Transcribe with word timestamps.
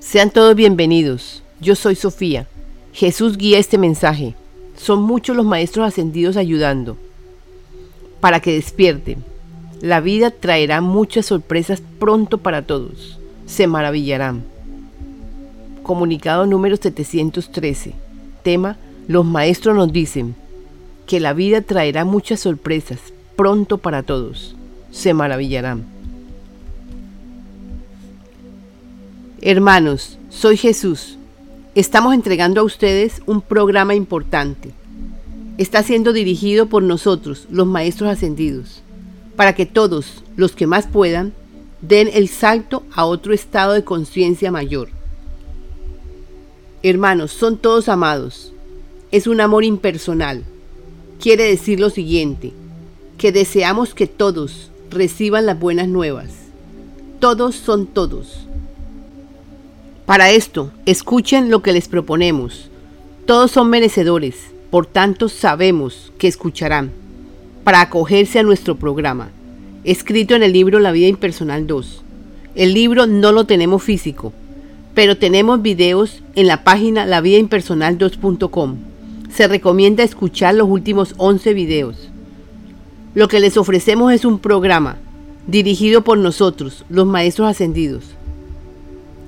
Sean 0.00 0.30
todos 0.30 0.56
bienvenidos. 0.56 1.42
Yo 1.60 1.74
soy 1.74 1.94
Sofía. 1.94 2.48
Jesús 2.94 3.36
guía 3.36 3.58
este 3.58 3.76
mensaje. 3.76 4.34
Son 4.74 5.02
muchos 5.02 5.36
los 5.36 5.44
maestros 5.44 5.86
ascendidos 5.86 6.38
ayudando. 6.38 6.96
Para 8.18 8.40
que 8.40 8.54
despierten. 8.54 9.22
La 9.82 10.00
vida 10.00 10.30
traerá 10.30 10.80
muchas 10.80 11.26
sorpresas 11.26 11.82
pronto 11.98 12.38
para 12.38 12.62
todos. 12.62 13.18
Se 13.44 13.66
maravillarán. 13.66 14.42
Comunicado 15.82 16.46
número 16.46 16.78
713. 16.78 17.92
Tema, 18.42 18.78
los 19.06 19.26
maestros 19.26 19.76
nos 19.76 19.92
dicen 19.92 20.34
que 21.06 21.20
la 21.20 21.34
vida 21.34 21.60
traerá 21.60 22.06
muchas 22.06 22.40
sorpresas 22.40 23.00
pronto 23.36 23.76
para 23.76 24.02
todos. 24.02 24.56
Se 24.92 25.12
maravillarán. 25.12 25.84
Hermanos, 29.42 30.18
soy 30.28 30.58
Jesús. 30.58 31.16
Estamos 31.74 32.12
entregando 32.12 32.60
a 32.60 32.64
ustedes 32.64 33.22
un 33.24 33.40
programa 33.40 33.94
importante. 33.94 34.72
Está 35.56 35.82
siendo 35.82 36.12
dirigido 36.12 36.66
por 36.66 36.82
nosotros, 36.82 37.46
los 37.50 37.66
Maestros 37.66 38.10
Ascendidos, 38.10 38.82
para 39.36 39.54
que 39.54 39.64
todos, 39.64 40.22
los 40.36 40.52
que 40.52 40.66
más 40.66 40.86
puedan, 40.86 41.32
den 41.80 42.10
el 42.12 42.28
salto 42.28 42.82
a 42.92 43.06
otro 43.06 43.32
estado 43.32 43.72
de 43.72 43.82
conciencia 43.82 44.52
mayor. 44.52 44.90
Hermanos, 46.82 47.30
son 47.30 47.56
todos 47.56 47.88
amados. 47.88 48.52
Es 49.10 49.26
un 49.26 49.40
amor 49.40 49.64
impersonal. 49.64 50.44
Quiere 51.18 51.44
decir 51.44 51.80
lo 51.80 51.88
siguiente, 51.88 52.52
que 53.16 53.32
deseamos 53.32 53.94
que 53.94 54.06
todos 54.06 54.70
reciban 54.90 55.46
las 55.46 55.58
buenas 55.58 55.88
nuevas. 55.88 56.28
Todos 57.20 57.56
son 57.56 57.86
todos 57.86 58.49
para 60.10 60.32
esto, 60.32 60.72
escuchen 60.86 61.50
lo 61.50 61.62
que 61.62 61.72
les 61.72 61.86
proponemos. 61.86 62.68
Todos 63.26 63.52
son 63.52 63.70
merecedores, 63.70 64.34
por 64.68 64.84
tanto 64.84 65.28
sabemos 65.28 66.12
que 66.18 66.26
escucharán 66.26 66.90
para 67.62 67.80
acogerse 67.80 68.40
a 68.40 68.42
nuestro 68.42 68.74
programa, 68.74 69.28
escrito 69.84 70.34
en 70.34 70.42
el 70.42 70.52
libro 70.52 70.80
La 70.80 70.90
vida 70.90 71.06
impersonal 71.06 71.68
2. 71.68 72.02
El 72.56 72.74
libro 72.74 73.06
no 73.06 73.30
lo 73.30 73.44
tenemos 73.44 73.84
físico, 73.84 74.32
pero 74.96 75.16
tenemos 75.16 75.62
videos 75.62 76.24
en 76.34 76.48
la 76.48 76.64
página 76.64 77.06
lavidaimpersonal2.com. 77.06 78.78
Se 79.32 79.46
recomienda 79.46 80.02
escuchar 80.02 80.56
los 80.56 80.68
últimos 80.68 81.14
11 81.18 81.54
videos. 81.54 82.08
Lo 83.14 83.28
que 83.28 83.38
les 83.38 83.56
ofrecemos 83.56 84.12
es 84.12 84.24
un 84.24 84.40
programa 84.40 84.96
dirigido 85.46 86.02
por 86.02 86.18
nosotros, 86.18 86.84
los 86.88 87.06
maestros 87.06 87.48
ascendidos 87.48 88.16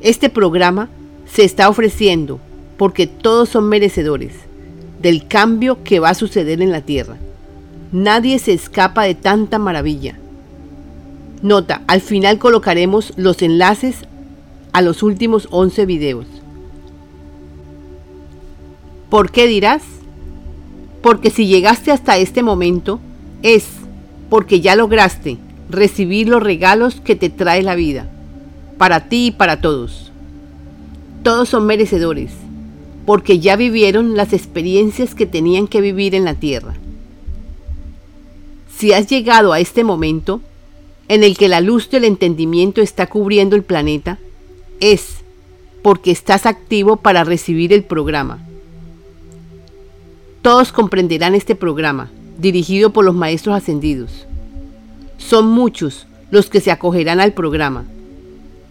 este 0.02 0.28
programa 0.30 0.88
se 1.32 1.44
está 1.44 1.68
ofreciendo 1.68 2.40
porque 2.76 3.06
todos 3.06 3.48
son 3.48 3.68
merecedores 3.68 4.32
del 5.00 5.28
cambio 5.28 5.78
que 5.84 6.00
va 6.00 6.10
a 6.10 6.14
suceder 6.14 6.60
en 6.60 6.72
la 6.72 6.80
Tierra. 6.80 7.16
Nadie 7.92 8.38
se 8.38 8.52
escapa 8.52 9.04
de 9.04 9.14
tanta 9.14 9.58
maravilla. 9.58 10.18
Nota, 11.42 11.82
al 11.86 12.00
final 12.00 12.38
colocaremos 12.38 13.12
los 13.16 13.42
enlaces 13.42 13.96
a 14.72 14.82
los 14.82 15.02
últimos 15.02 15.46
11 15.50 15.86
videos. 15.86 16.26
¿Por 19.08 19.30
qué 19.30 19.46
dirás? 19.46 19.82
Porque 21.00 21.30
si 21.30 21.46
llegaste 21.46 21.92
hasta 21.92 22.16
este 22.16 22.42
momento 22.42 22.98
es 23.42 23.66
porque 24.30 24.60
ya 24.60 24.74
lograste 24.74 25.38
recibir 25.68 26.28
los 26.28 26.42
regalos 26.42 27.00
que 27.00 27.14
te 27.14 27.28
trae 27.28 27.62
la 27.62 27.74
vida 27.74 28.08
para 28.78 29.08
ti 29.08 29.26
y 29.26 29.30
para 29.30 29.60
todos. 29.60 30.10
Todos 31.22 31.48
son 31.48 31.66
merecedores, 31.66 32.32
porque 33.06 33.38
ya 33.38 33.56
vivieron 33.56 34.16
las 34.16 34.32
experiencias 34.32 35.14
que 35.14 35.26
tenían 35.26 35.68
que 35.68 35.80
vivir 35.80 36.14
en 36.14 36.24
la 36.24 36.34
tierra. 36.34 36.74
Si 38.76 38.92
has 38.92 39.06
llegado 39.06 39.52
a 39.52 39.60
este 39.60 39.84
momento, 39.84 40.40
en 41.08 41.22
el 41.22 41.36
que 41.36 41.48
la 41.48 41.60
luz 41.60 41.90
del 41.90 42.04
entendimiento 42.04 42.80
está 42.80 43.06
cubriendo 43.06 43.54
el 43.54 43.62
planeta, 43.62 44.18
es 44.80 45.18
porque 45.82 46.10
estás 46.10 46.46
activo 46.46 46.96
para 46.96 47.22
recibir 47.22 47.72
el 47.72 47.84
programa. 47.84 48.40
Todos 50.42 50.72
comprenderán 50.72 51.36
este 51.36 51.54
programa, 51.54 52.10
dirigido 52.38 52.92
por 52.92 53.04
los 53.04 53.14
maestros 53.14 53.54
ascendidos. 53.56 54.26
Son 55.18 55.48
muchos 55.48 56.06
los 56.32 56.48
que 56.50 56.60
se 56.60 56.72
acogerán 56.72 57.20
al 57.20 57.32
programa 57.32 57.84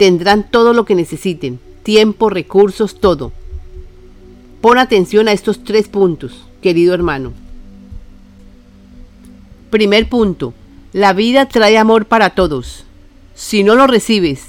tendrán 0.01 0.49
todo 0.49 0.73
lo 0.73 0.83
que 0.83 0.95
necesiten, 0.95 1.59
tiempo, 1.83 2.31
recursos, 2.31 2.99
todo. 2.99 3.31
Pon 4.59 4.79
atención 4.79 5.27
a 5.27 5.31
estos 5.31 5.63
tres 5.63 5.87
puntos, 5.87 6.43
querido 6.59 6.95
hermano. 6.95 7.33
Primer 9.69 10.09
punto, 10.09 10.55
la 10.91 11.13
vida 11.13 11.47
trae 11.47 11.77
amor 11.77 12.07
para 12.07 12.31
todos. 12.31 12.83
Si 13.35 13.63
no 13.63 13.75
lo 13.75 13.85
recibes, 13.85 14.45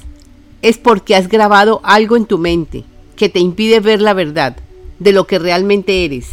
es 0.62 0.78
porque 0.78 1.16
has 1.16 1.28
grabado 1.28 1.82
algo 1.84 2.16
en 2.16 2.24
tu 2.24 2.38
mente 2.38 2.84
que 3.14 3.28
te 3.28 3.38
impide 3.38 3.80
ver 3.80 4.00
la 4.00 4.14
verdad 4.14 4.56
de 5.00 5.12
lo 5.12 5.26
que 5.26 5.38
realmente 5.38 6.06
eres. 6.06 6.30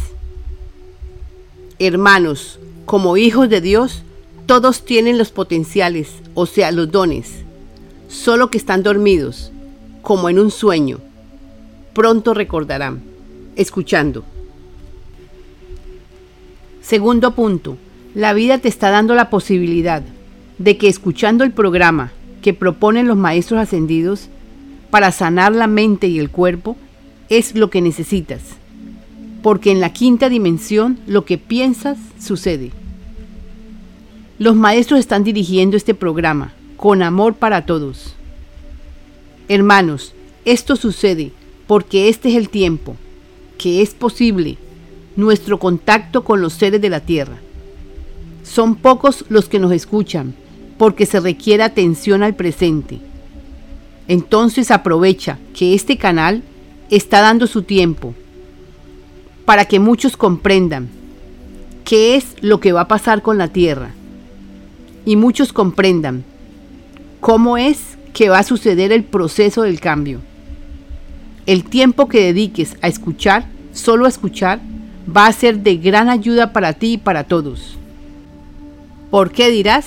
Hermanos, 1.78 2.58
como 2.86 3.18
hijos 3.18 3.50
de 3.50 3.60
Dios, 3.60 4.00
todos 4.46 4.86
tienen 4.86 5.18
los 5.18 5.30
potenciales, 5.30 6.08
o 6.32 6.46
sea, 6.46 6.72
los 6.72 6.90
dones 6.90 7.44
solo 8.10 8.50
que 8.50 8.58
están 8.58 8.82
dormidos, 8.82 9.52
como 10.02 10.28
en 10.28 10.38
un 10.38 10.50
sueño. 10.50 10.98
Pronto 11.94 12.34
recordarán, 12.34 13.00
escuchando. 13.56 14.24
Segundo 16.82 17.34
punto, 17.34 17.76
la 18.14 18.32
vida 18.32 18.58
te 18.58 18.68
está 18.68 18.90
dando 18.90 19.14
la 19.14 19.30
posibilidad 19.30 20.02
de 20.58 20.76
que 20.76 20.88
escuchando 20.88 21.44
el 21.44 21.52
programa 21.52 22.10
que 22.42 22.52
proponen 22.52 23.06
los 23.06 23.16
maestros 23.16 23.60
ascendidos 23.60 24.28
para 24.90 25.12
sanar 25.12 25.54
la 25.54 25.68
mente 25.68 26.08
y 26.08 26.18
el 26.18 26.30
cuerpo 26.30 26.76
es 27.28 27.54
lo 27.54 27.70
que 27.70 27.80
necesitas. 27.80 28.40
Porque 29.40 29.70
en 29.70 29.80
la 29.80 29.92
quinta 29.92 30.28
dimensión 30.28 30.98
lo 31.06 31.24
que 31.24 31.38
piensas 31.38 31.96
sucede. 32.18 32.72
Los 34.38 34.56
maestros 34.56 34.98
están 34.98 35.22
dirigiendo 35.22 35.76
este 35.76 35.94
programa 35.94 36.54
con 36.80 37.02
amor 37.02 37.34
para 37.34 37.66
todos. 37.66 38.14
Hermanos, 39.48 40.14
esto 40.46 40.76
sucede 40.76 41.30
porque 41.66 42.08
este 42.08 42.30
es 42.30 42.36
el 42.36 42.48
tiempo, 42.48 42.96
que 43.58 43.82
es 43.82 43.90
posible, 43.90 44.56
nuestro 45.14 45.58
contacto 45.58 46.24
con 46.24 46.40
los 46.40 46.54
seres 46.54 46.80
de 46.80 46.88
la 46.88 47.00
tierra. 47.00 47.36
Son 48.44 48.76
pocos 48.76 49.26
los 49.28 49.46
que 49.50 49.58
nos 49.58 49.72
escuchan, 49.72 50.34
porque 50.78 51.04
se 51.04 51.20
requiere 51.20 51.64
atención 51.64 52.22
al 52.22 52.34
presente. 52.34 52.98
Entonces 54.08 54.70
aprovecha 54.70 55.38
que 55.52 55.74
este 55.74 55.98
canal 55.98 56.42
está 56.88 57.20
dando 57.20 57.46
su 57.46 57.62
tiempo 57.62 58.14
para 59.44 59.66
que 59.66 59.80
muchos 59.80 60.16
comprendan 60.16 60.88
qué 61.84 62.16
es 62.16 62.36
lo 62.40 62.58
que 62.58 62.72
va 62.72 62.80
a 62.80 62.88
pasar 62.88 63.20
con 63.20 63.36
la 63.36 63.48
tierra 63.48 63.90
y 65.04 65.16
muchos 65.16 65.52
comprendan 65.52 66.24
cómo 67.20 67.56
es 67.56 67.98
que 68.12 68.28
va 68.28 68.38
a 68.38 68.44
suceder 68.44 68.92
el 68.92 69.04
proceso 69.04 69.62
del 69.62 69.80
cambio. 69.80 70.20
El 71.46 71.64
tiempo 71.64 72.08
que 72.08 72.24
dediques 72.24 72.76
a 72.82 72.88
escuchar, 72.88 73.46
solo 73.72 74.06
a 74.06 74.08
escuchar, 74.08 74.60
va 75.14 75.26
a 75.26 75.32
ser 75.32 75.60
de 75.60 75.76
gran 75.76 76.08
ayuda 76.08 76.52
para 76.52 76.72
ti 76.72 76.94
y 76.94 76.98
para 76.98 77.24
todos. 77.24 77.76
¿Por 79.10 79.32
qué 79.32 79.50
dirás? 79.50 79.86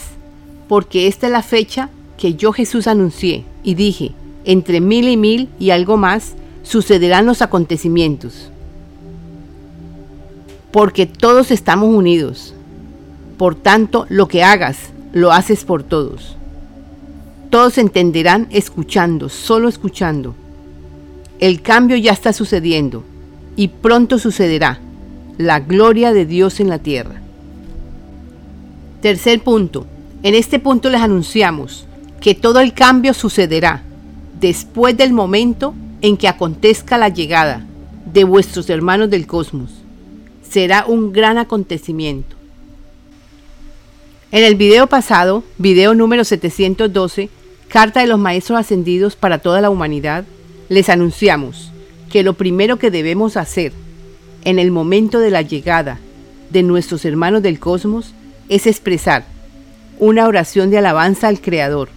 Porque 0.68 1.08
esta 1.08 1.28
es 1.28 1.32
la 1.32 1.44
fecha 1.44 1.90
que 2.18 2.36
yo 2.36 2.52
Jesús 2.54 2.88
anuncié 2.88 3.46
y 3.64 3.76
dije, 3.76 4.12
entre 4.46 4.82
mil 4.82 5.08
y 5.08 5.18
mil 5.18 5.50
y 5.60 5.70
algo 5.70 5.98
más, 5.98 6.34
sucederán 6.64 7.26
los 7.26 7.42
acontecimientos. 7.42 8.50
Porque 10.72 11.06
todos 11.06 11.52
estamos 11.52 11.94
unidos. 11.94 12.54
Por 13.38 13.56
tanto, 13.56 14.06
lo 14.10 14.28
que 14.28 14.44
hagas, 14.44 14.92
lo 15.14 15.32
haces 15.32 15.66
por 15.66 15.84
todos. 15.84 16.36
Todos 17.54 17.78
entenderán 17.78 18.48
escuchando, 18.50 19.30
solo 19.30 19.70
escuchando. 19.70 20.34
El 21.40 21.62
cambio 21.62 21.96
ya 21.98 22.12
está 22.12 22.34
sucediendo 22.34 23.04
y 23.56 23.68
pronto 23.68 24.18
sucederá. 24.18 24.80
La 25.38 25.60
gloria 25.60 26.14
de 26.14 26.26
Dios 26.26 26.60
en 26.60 26.68
la 26.68 26.80
tierra. 26.80 27.22
Tercer 29.04 29.40
punto. 29.44 29.86
En 30.24 30.34
este 30.34 30.58
punto 30.58 30.90
les 30.90 31.02
anunciamos 31.02 31.86
que 32.20 32.34
todo 32.34 32.60
el 32.60 32.74
cambio 32.74 33.14
sucederá 33.14 33.84
después 34.40 34.98
del 34.98 35.14
momento 35.14 35.76
en 36.02 36.18
que 36.18 36.28
acontezca 36.28 36.98
la 36.98 37.10
llegada 37.10 37.64
de 38.12 38.24
vuestros 38.24 38.68
hermanos 38.72 39.12
del 39.12 39.28
cosmos. 39.28 39.70
Será 40.42 40.86
un 40.88 41.14
gran 41.14 41.38
acontecimiento. 41.38 42.36
En 44.32 44.44
el 44.44 44.56
video 44.56 44.88
pasado, 44.88 45.44
video 45.60 45.94
número 45.94 46.24
712, 46.24 47.30
Carta 47.74 48.02
de 48.02 48.06
los 48.06 48.20
Maestros 48.20 48.60
Ascendidos 48.60 49.16
para 49.16 49.40
toda 49.40 49.60
la 49.60 49.72
humanidad, 49.72 50.26
les 50.70 50.90
anunciamos 50.90 51.72
que 52.12 52.22
lo 52.22 52.36
primero 52.36 52.78
que 52.78 52.92
debemos 52.92 53.36
hacer 53.36 53.74
en 54.44 54.60
el 54.60 54.70
momento 54.70 55.18
de 55.18 55.32
la 55.32 55.42
llegada 55.42 55.98
de 56.52 56.62
nuestros 56.62 57.04
hermanos 57.04 57.42
del 57.42 57.60
cosmos 57.60 58.14
es 58.48 58.68
expresar 58.68 59.26
una 59.98 60.28
oración 60.28 60.70
de 60.70 60.78
alabanza 60.78 61.30
al 61.30 61.42
Creador. 61.42 61.90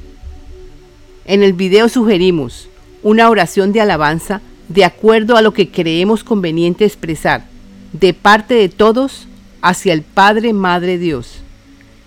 En 1.26 1.42
el 1.42 1.52
video 1.52 1.90
sugerimos 1.90 2.70
una 3.02 3.28
oración 3.28 3.72
de 3.74 3.82
alabanza 3.82 4.40
de 4.70 4.86
acuerdo 4.86 5.36
a 5.36 5.42
lo 5.42 5.52
que 5.52 5.70
creemos 5.70 6.24
conveniente 6.24 6.86
expresar 6.86 7.44
de 7.92 8.14
parte 8.14 8.54
de 8.54 8.70
todos 8.70 9.28
hacia 9.60 9.92
el 9.92 10.00
Padre, 10.00 10.54
Madre 10.54 10.96
Dios. 10.96 11.40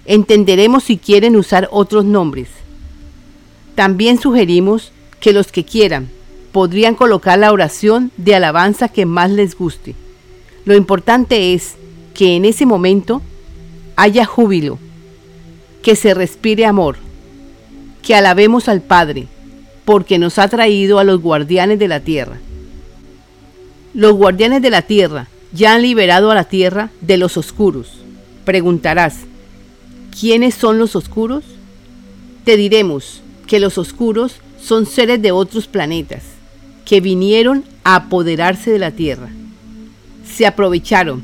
Entenderemos 0.05 0.85
si 0.85 0.97
quieren 0.97 1.35
usar 1.35 1.69
otros 1.71 2.03
nombres. 2.03 2.47
También 3.79 4.19
sugerimos 4.19 4.91
que 5.21 5.31
los 5.31 5.53
que 5.53 5.63
quieran 5.63 6.09
podrían 6.51 6.95
colocar 6.95 7.39
la 7.39 7.53
oración 7.53 8.11
de 8.17 8.35
alabanza 8.35 8.89
que 8.89 9.05
más 9.05 9.31
les 9.31 9.57
guste. 9.57 9.95
Lo 10.65 10.75
importante 10.75 11.53
es 11.53 11.75
que 12.13 12.35
en 12.35 12.43
ese 12.43 12.65
momento 12.65 13.21
haya 13.95 14.25
júbilo, 14.25 14.79
que 15.81 15.95
se 15.95 16.13
respire 16.13 16.65
amor, 16.65 16.97
que 18.01 18.15
alabemos 18.15 18.67
al 18.67 18.81
Padre, 18.81 19.27
porque 19.85 20.19
nos 20.19 20.39
ha 20.39 20.49
traído 20.49 20.99
a 20.99 21.05
los 21.05 21.21
guardianes 21.21 21.79
de 21.79 21.87
la 21.87 22.01
tierra. 22.01 22.35
Los 23.93 24.11
guardianes 24.11 24.61
de 24.61 24.71
la 24.71 24.81
tierra 24.81 25.29
ya 25.53 25.73
han 25.73 25.83
liberado 25.83 26.31
a 26.31 26.35
la 26.35 26.43
tierra 26.43 26.89
de 26.99 27.15
los 27.15 27.37
oscuros. 27.37 28.01
Preguntarás, 28.43 29.19
¿quiénes 30.19 30.53
son 30.53 30.79
los 30.79 30.97
oscuros? 30.97 31.45
Te 32.43 32.57
diremos 32.57 33.21
que 33.49 33.59
los 33.59 33.79
oscuros 33.79 34.35
son 34.61 34.85
seres 34.85 35.21
de 35.23 35.31
otros 35.31 35.65
planetas 35.65 36.21
que 36.85 37.01
vinieron 37.01 37.65
a 37.83 37.95
apoderarse 37.95 38.69
de 38.71 38.77
la 38.77 38.91
tierra. 38.91 39.29
Se 40.23 40.45
aprovecharon 40.45 41.23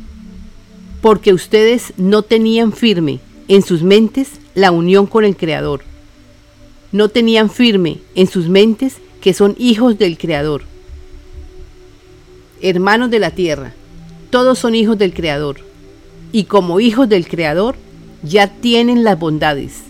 porque 1.02 1.34
ustedes 1.34 1.94
no 1.98 2.24
tenían 2.24 2.74
firme 2.74 3.20
en 3.48 3.62
sus 3.62 3.84
mentes 3.84 4.32
la 4.56 4.72
unión 4.72 5.06
con 5.06 5.24
el 5.24 5.38
Creador. 5.38 5.84
No 6.92 7.10
tenían 7.10 7.52
firme 7.52 8.00
en 8.16 8.26
sus 8.26 8.50
mentes 8.50 8.96
que 9.22 9.36
son 9.36 9.56
hijos 9.60 10.00
del 10.00 10.18
Creador. 10.18 10.64
Hermanos 12.60 13.12
de 13.12 13.20
la 13.20 13.30
tierra, 13.30 13.74
todos 14.32 14.58
son 14.58 14.74
hijos 14.74 14.98
del 14.98 15.14
Creador. 15.14 15.58
Y 16.32 16.46
como 16.46 16.80
hijos 16.80 17.08
del 17.08 17.28
Creador, 17.28 17.76
ya 18.24 18.48
tienen 18.48 19.04
las 19.04 19.20
bondades. 19.20 19.84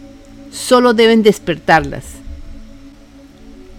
Solo 0.51 0.93
deben 0.93 1.23
despertarlas. 1.23 2.25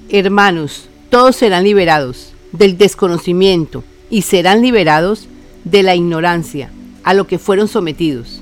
Hermanos, 0.08 0.88
todos 1.10 1.34
serán 1.34 1.64
liberados 1.64 2.32
del 2.52 2.78
desconocimiento 2.78 3.82
y 4.08 4.22
serán 4.22 4.62
liberados 4.62 5.26
de 5.64 5.82
la 5.82 5.96
ignorancia 5.96 6.70
a 7.02 7.12
lo 7.12 7.26
que 7.26 7.40
fueron 7.40 7.66
sometidos. 7.66 8.40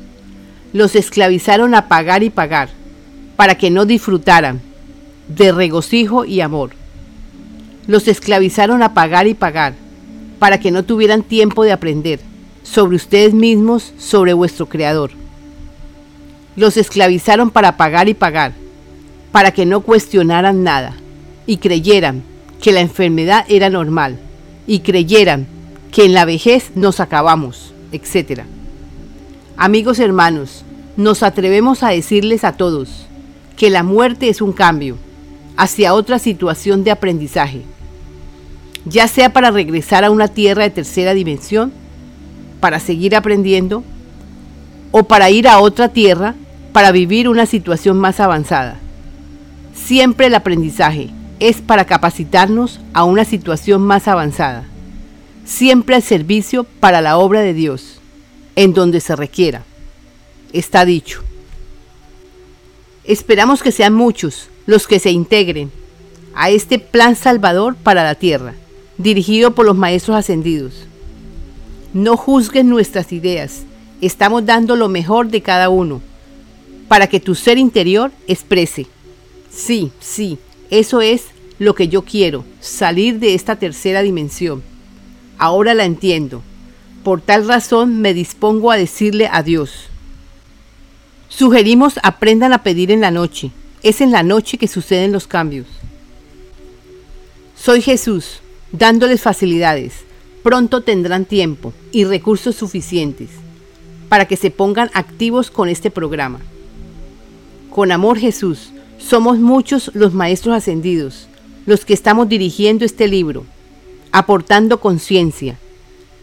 Los 0.75 0.95
esclavizaron 0.95 1.75
a 1.75 1.89
pagar 1.89 2.23
y 2.23 2.29
pagar 2.29 2.69
para 3.37 3.55
que 3.55 3.71
no 3.71 3.87
disfrutaran 3.87 4.61
de 5.29 5.53
regocijo 5.53 6.27
y 6.27 6.43
amor. 6.43 6.73
Los 7.87 8.09
esclavizaron 8.09 8.83
a 8.83 8.93
pagar 8.93 9.27
y 9.27 9.33
pagar 9.33 9.73
para 10.39 10.61
que 10.61 10.71
no 10.71 10.83
tuvieran 10.83 11.23
tiempo 11.23 11.65
de 11.65 11.73
aprender 11.73 12.21
sobre 12.63 12.97
ustedes 12.97 13.33
mismos, 13.33 13.95
sobre 13.99 14.35
vuestro 14.35 14.67
Creador. 14.67 15.13
Los 16.57 16.77
esclavizaron 16.77 17.51
para 17.51 17.79
pagar 17.79 18.11
y 18.11 18.15
pagar, 18.15 18.53
para 19.33 19.53
que 19.53 19.65
no 19.65 19.81
cuestionaran 19.81 20.63
nada 20.63 20.97
y 21.47 21.59
creyeran 21.59 22.23
que 22.61 22.73
la 22.73 22.81
enfermedad 22.81 23.45
era 23.49 23.71
normal 23.71 24.19
y 24.67 24.81
creyeran 24.81 25.47
que 25.93 26.05
en 26.05 26.15
la 26.15 26.25
vejez 26.25 26.73
nos 26.75 27.01
acabamos, 27.01 27.73
etc. 27.93 28.43
Amigos 29.57 29.99
hermanos, 29.99 30.65
nos 30.97 31.23
atrevemos 31.23 31.83
a 31.83 31.91
decirles 31.91 32.45
a 32.45 32.53
todos 32.53 33.07
que 33.57 33.71
la 33.71 33.83
muerte 33.83 34.29
es 34.29 34.41
un 34.41 34.53
cambio 34.53 34.97
hacia 35.57 35.95
otra 35.95 36.19
situación 36.19 36.85
de 36.85 36.91
aprendizaje, 36.91 37.63
ya 38.85 39.07
sea 39.09 39.33
para 39.33 39.51
regresar 39.51 40.05
a 40.05 40.11
una 40.11 40.29
tierra 40.29 40.65
de 40.65 40.71
tercera 40.71 41.15
dimensión, 41.15 41.73
para 42.61 42.81
seguir 42.81 43.15
aprendiendo, 43.15 43.85
o 44.91 45.03
para 45.05 45.31
ir 45.31 45.49
a 45.49 45.59
otra 45.59 45.89
tierra 45.89 46.35
para 46.73 46.93
vivir 46.93 47.29
una 47.29 47.47
situación 47.47 47.99
más 47.99 48.21
avanzada. 48.21 48.77
Siempre 49.75 50.27
el 50.27 50.35
aprendizaje 50.35 51.11
es 51.49 51.61
para 51.61 51.85
capacitarnos 51.85 52.81
a 52.95 53.05
una 53.05 53.27
situación 53.27 53.83
más 53.83 54.09
avanzada, 54.09 54.65
siempre 55.45 55.95
al 55.95 56.03
servicio 56.03 56.65
para 56.65 57.03
la 57.03 57.19
obra 57.19 57.43
de 57.43 57.53
Dios, 57.53 58.01
en 58.57 58.73
donde 58.73 58.99
se 59.01 59.15
requiera. 59.15 59.63
Está 60.55 60.87
dicho. 60.87 61.23
Esperamos 63.05 63.63
que 63.63 63.73
sean 63.73 63.93
muchos 63.93 64.49
los 64.65 64.87
que 64.87 64.99
se 64.99 65.11
integren 65.11 65.71
a 66.35 66.49
este 66.49 66.79
plan 66.79 67.15
salvador 67.15 67.77
para 67.77 68.05
la 68.05 68.15
tierra, 68.15 68.55
dirigido 68.97 69.55
por 69.55 69.67
los 69.67 69.77
maestros 69.77 70.17
ascendidos. 70.17 70.87
No 71.93 72.17
juzguen 72.17 72.71
nuestras 72.71 73.13
ideas, 73.13 73.65
estamos 74.01 74.47
dando 74.47 74.77
lo 74.77 74.89
mejor 74.89 75.29
de 75.29 75.43
cada 75.43 75.69
uno, 75.69 76.01
para 76.89 77.07
que 77.07 77.21
tu 77.21 77.35
ser 77.35 77.59
interior 77.59 78.13
exprese. 78.29 78.87
Sí, 79.51 79.93
sí, 80.01 80.39
eso 80.71 81.03
es 81.03 81.34
lo 81.59 81.75
que 81.75 81.89
yo 81.89 82.03
quiero, 82.03 82.45
salir 82.61 83.19
de 83.19 83.35
esta 83.35 83.57
tercera 83.57 84.03
dimensión. 84.03 84.63
Ahora 85.39 85.75
la 85.75 85.85
entiendo. 85.85 86.43
Por 87.03 87.21
tal 87.21 87.47
razón 87.47 88.01
me 88.01 88.15
dispongo 88.15 88.71
a 88.71 88.77
decirle 88.77 89.29
adiós. 89.31 89.89
Sugerimos 91.29 91.99
aprendan 92.03 92.53
a 92.53 92.63
pedir 92.63 92.91
en 92.91 93.01
la 93.01 93.11
noche. 93.11 93.51
Es 93.83 94.01
en 94.01 94.11
la 94.13 94.23
noche 94.23 94.57
que 94.57 94.69
suceden 94.69 95.13
los 95.13 95.27
cambios. 95.27 95.67
Soy 97.57 97.83
Jesús, 97.83 98.41
dándoles 98.73 99.21
facilidades. 99.23 100.05
Pronto 100.43 100.83
tendrán 100.83 101.25
tiempo 101.25 101.73
y 101.93 102.05
recursos 102.05 102.57
suficientes 102.57 103.31
para 104.09 104.27
que 104.27 104.37
se 104.37 104.51
pongan 104.51 104.91
activos 104.95 105.51
con 105.51 105.69
este 105.69 105.91
programa. 105.91 106.41
Con 107.71 107.91
amor 107.91 108.19
Jesús, 108.19 108.71
somos 108.99 109.39
muchos 109.39 109.91
los 109.95 110.15
maestros 110.15 110.55
ascendidos, 110.55 111.29
los 111.67 111.85
que 111.85 111.95
estamos 111.95 112.29
dirigiendo 112.29 112.85
este 112.85 113.09
libro, 113.09 113.45
aportando 114.13 114.81
conciencia, 114.81 115.59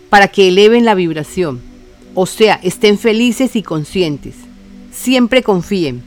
para 0.10 0.28
que 0.28 0.48
eleven 0.50 0.86
la 0.86 0.96
vibración, 0.96 1.62
o 2.14 2.26
sea, 2.26 2.60
estén 2.64 2.98
felices 2.98 3.56
y 3.56 3.64
conscientes. 3.64 4.36
Siempre 4.92 5.44
confíen. 5.44 6.04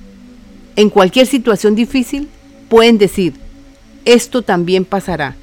En 0.77 0.91
cualquier 0.91 1.27
situación 1.27 1.75
difícil, 1.75 2.29
pueden 2.69 2.99
decir, 2.99 3.35
esto 4.05 4.43
también 4.43 4.85
pasará. 4.85 5.37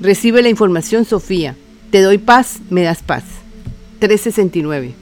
Recibe 0.00 0.42
la 0.42 0.48
información, 0.48 1.04
Sofía. 1.04 1.56
Te 1.90 2.00
doy 2.00 2.18
paz, 2.18 2.60
me 2.70 2.82
das 2.82 3.02
paz. 3.02 3.24
369. 3.98 4.99